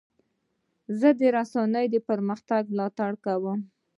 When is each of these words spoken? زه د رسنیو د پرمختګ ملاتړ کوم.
زه 0.99 1.09
د 1.19 1.21
رسنیو 1.37 1.91
د 1.93 1.95
پرمختګ 2.09 2.61
ملاتړ 2.73 3.11
کوم. 3.25 3.59